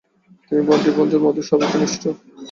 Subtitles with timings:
[0.45, 2.03] তিনি ব্রন্টি বোনদের মধ্যে সর্বকনিষ্ঠ।